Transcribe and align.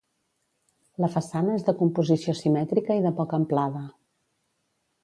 La 1.05 1.09
façana 1.17 1.53
és 1.59 1.67
de 1.69 1.75
composició 1.83 2.35
simètrica 2.41 2.99
i 3.03 3.05
de 3.07 3.13
poca 3.21 3.41
amplada. 3.43 3.89